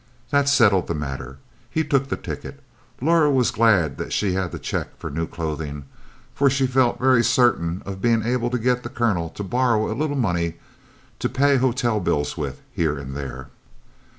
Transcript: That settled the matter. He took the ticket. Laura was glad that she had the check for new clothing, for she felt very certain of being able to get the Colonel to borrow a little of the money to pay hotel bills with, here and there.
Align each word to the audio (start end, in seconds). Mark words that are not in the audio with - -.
That 0.31 0.49
settled 0.49 0.87
the 0.87 0.95
matter. 0.95 1.37
He 1.69 1.83
took 1.83 2.07
the 2.09 2.17
ticket. 2.17 2.63
Laura 3.01 3.29
was 3.29 3.51
glad 3.51 3.99
that 3.99 4.11
she 4.11 4.33
had 4.33 4.51
the 4.51 4.57
check 4.57 4.97
for 4.97 5.11
new 5.11 5.27
clothing, 5.27 5.85
for 6.33 6.49
she 6.49 6.65
felt 6.65 6.97
very 6.97 7.23
certain 7.23 7.83
of 7.85 8.01
being 8.01 8.23
able 8.23 8.49
to 8.49 8.57
get 8.57 8.81
the 8.81 8.89
Colonel 8.89 9.29
to 9.29 9.43
borrow 9.43 9.85
a 9.85 9.87
little 9.89 10.03
of 10.05 10.09
the 10.09 10.15
money 10.15 10.55
to 11.19 11.29
pay 11.29 11.57
hotel 11.57 11.99
bills 11.99 12.35
with, 12.35 12.63
here 12.73 12.97
and 12.97 13.15
there. 13.15 13.49